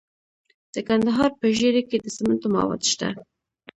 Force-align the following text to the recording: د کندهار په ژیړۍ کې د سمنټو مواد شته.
د 0.73 0.75
کندهار 0.87 1.31
په 1.39 1.47
ژیړۍ 1.57 1.83
کې 1.89 1.97
د 1.99 2.07
سمنټو 2.15 2.47
مواد 2.55 2.81
شته. 2.91 3.07